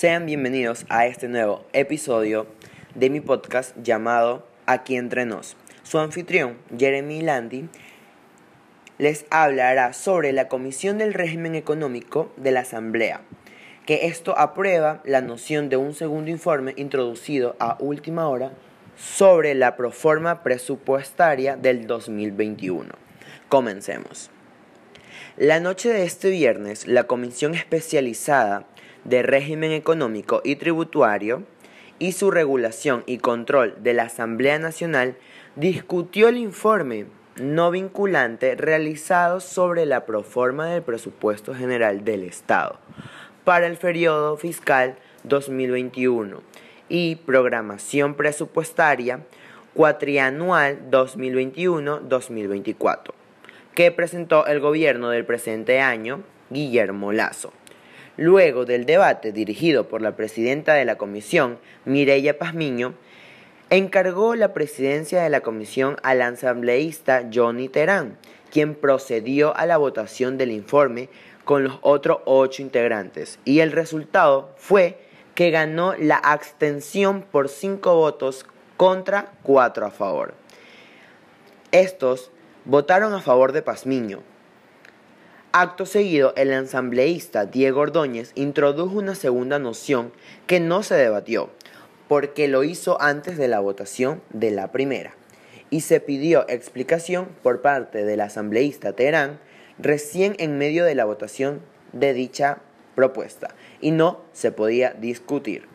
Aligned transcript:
Sean 0.00 0.24
bienvenidos 0.24 0.86
a 0.88 1.04
este 1.04 1.28
nuevo 1.28 1.66
episodio 1.74 2.46
de 2.94 3.10
mi 3.10 3.20
podcast 3.20 3.76
llamado 3.82 4.46
Aquí 4.64 4.96
entre 4.96 5.26
nos. 5.26 5.58
Su 5.82 5.98
anfitrión, 5.98 6.56
Jeremy 6.74 7.20
Landi, 7.20 7.68
les 8.96 9.26
hablará 9.28 9.92
sobre 9.92 10.32
la 10.32 10.48
Comisión 10.48 10.96
del 10.96 11.12
Régimen 11.12 11.54
Económico 11.54 12.32
de 12.38 12.50
la 12.50 12.60
Asamblea, 12.60 13.20
que 13.84 14.06
esto 14.06 14.38
aprueba 14.38 15.02
la 15.04 15.20
noción 15.20 15.68
de 15.68 15.76
un 15.76 15.92
segundo 15.92 16.30
informe 16.30 16.72
introducido 16.78 17.54
a 17.60 17.76
última 17.78 18.26
hora 18.26 18.52
sobre 18.96 19.54
la 19.54 19.76
proforma 19.76 20.42
presupuestaria 20.42 21.56
del 21.56 21.86
2021. 21.86 22.88
Comencemos. 23.50 24.30
La 25.36 25.60
noche 25.60 25.90
de 25.90 26.04
este 26.04 26.30
viernes, 26.30 26.86
la 26.86 27.04
Comisión 27.04 27.54
Especializada 27.54 28.66
de 29.04 29.22
Régimen 29.22 29.72
Económico 29.72 30.40
y 30.44 30.56
Tributario 30.56 31.44
y 31.98 32.12
su 32.12 32.30
regulación 32.30 33.02
y 33.06 33.16
control 33.18 33.74
de 33.82 33.94
la 33.94 34.02
Asamblea 34.04 34.58
Nacional 34.58 35.16
discutió 35.56 36.28
el 36.28 36.36
informe 36.38 37.06
no 37.36 37.70
vinculante 37.70 38.56
realizado 38.56 39.40
sobre 39.40 39.86
la 39.86 40.04
proforma 40.06 40.66
del 40.66 40.82
presupuesto 40.82 41.54
general 41.54 42.04
del 42.04 42.24
Estado 42.24 42.78
para 43.44 43.66
el 43.66 43.76
periodo 43.76 44.36
fiscal 44.36 44.96
2021 45.24 46.42
y 46.88 47.16
programación 47.16 48.14
presupuestaria 48.14 49.20
cuatrianual 49.74 50.78
2021-2024 50.90 53.12
que 53.74 53.90
presentó 53.92 54.46
el 54.46 54.60
gobierno 54.60 55.10
del 55.10 55.24
presente 55.24 55.80
año, 55.80 56.22
Guillermo 56.50 57.12
Lazo. 57.12 57.52
Luego 58.20 58.66
del 58.66 58.84
debate 58.84 59.32
dirigido 59.32 59.88
por 59.88 60.02
la 60.02 60.14
presidenta 60.14 60.74
de 60.74 60.84
la 60.84 60.98
comisión, 60.98 61.58
Mireya 61.86 62.38
Pazmiño, 62.38 62.92
encargó 63.70 64.34
la 64.34 64.52
presidencia 64.52 65.22
de 65.22 65.30
la 65.30 65.40
comisión 65.40 65.96
al 66.02 66.20
asambleísta 66.20 67.30
Johnny 67.32 67.70
Terán, 67.70 68.18
quien 68.50 68.74
procedió 68.74 69.56
a 69.56 69.64
la 69.64 69.78
votación 69.78 70.36
del 70.36 70.52
informe 70.52 71.08
con 71.46 71.64
los 71.64 71.78
otros 71.80 72.18
ocho 72.26 72.60
integrantes. 72.60 73.38
Y 73.46 73.60
el 73.60 73.72
resultado 73.72 74.52
fue 74.58 74.98
que 75.34 75.50
ganó 75.50 75.94
la 75.96 76.16
abstención 76.16 77.22
por 77.22 77.48
cinco 77.48 77.94
votos 77.94 78.44
contra 78.76 79.32
cuatro 79.42 79.86
a 79.86 79.90
favor. 79.90 80.34
Estos 81.72 82.30
votaron 82.66 83.14
a 83.14 83.22
favor 83.22 83.52
de 83.52 83.62
Pazmiño, 83.62 84.20
Acto 85.52 85.84
seguido, 85.84 86.32
el 86.36 86.52
asambleísta 86.52 87.44
Diego 87.44 87.80
Ordóñez 87.80 88.30
introdujo 88.36 88.96
una 88.96 89.16
segunda 89.16 89.58
noción 89.58 90.12
que 90.46 90.60
no 90.60 90.84
se 90.84 90.94
debatió, 90.94 91.50
porque 92.06 92.46
lo 92.46 92.62
hizo 92.62 93.02
antes 93.02 93.36
de 93.36 93.48
la 93.48 93.58
votación 93.58 94.22
de 94.30 94.52
la 94.52 94.70
primera, 94.70 95.12
y 95.68 95.80
se 95.80 95.98
pidió 95.98 96.48
explicación 96.48 97.26
por 97.42 97.62
parte 97.62 98.04
del 98.04 98.20
asambleísta 98.20 98.92
Terán 98.92 99.40
recién 99.76 100.36
en 100.38 100.56
medio 100.56 100.84
de 100.84 100.94
la 100.94 101.04
votación 101.04 101.62
de 101.92 102.12
dicha 102.14 102.58
propuesta, 102.94 103.48
y 103.80 103.90
no 103.90 104.20
se 104.32 104.52
podía 104.52 104.92
discutir. 104.92 105.66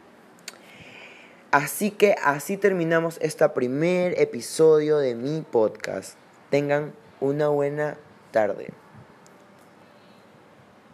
Así 1.52 1.92
que 1.92 2.16
así 2.24 2.56
terminamos 2.56 3.18
este 3.20 3.50
primer 3.50 4.22
episodio 4.22 5.00
de 5.00 5.16
mi 5.16 5.42
podcast. 5.42 6.18
Tengan 6.50 6.94
una 7.20 7.50
buena 7.50 7.98
tarde. 8.32 8.70